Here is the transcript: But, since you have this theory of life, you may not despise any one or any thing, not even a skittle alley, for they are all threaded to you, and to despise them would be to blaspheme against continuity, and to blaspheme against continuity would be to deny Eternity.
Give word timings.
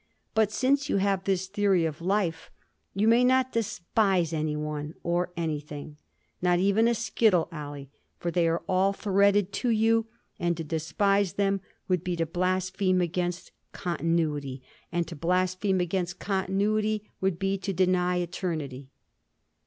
But, 0.33 0.51
since 0.51 0.89
you 0.89 0.97
have 0.97 1.25
this 1.25 1.45
theory 1.45 1.85
of 1.85 2.01
life, 2.01 2.49
you 2.95 3.07
may 3.07 3.23
not 3.23 3.51
despise 3.51 4.33
any 4.33 4.55
one 4.55 4.95
or 5.03 5.31
any 5.37 5.59
thing, 5.59 5.95
not 6.41 6.57
even 6.57 6.87
a 6.87 6.95
skittle 6.95 7.47
alley, 7.51 7.91
for 8.17 8.31
they 8.31 8.47
are 8.47 8.63
all 8.67 8.93
threaded 8.93 9.53
to 9.61 9.69
you, 9.69 10.07
and 10.39 10.57
to 10.57 10.63
despise 10.63 11.33
them 11.33 11.61
would 11.87 12.03
be 12.03 12.15
to 12.15 12.25
blaspheme 12.25 12.99
against 12.99 13.51
continuity, 13.73 14.63
and 14.91 15.07
to 15.07 15.15
blaspheme 15.15 15.79
against 15.79 16.17
continuity 16.17 17.11
would 17.21 17.37
be 17.37 17.59
to 17.59 17.71
deny 17.71 18.15
Eternity. 18.17 18.89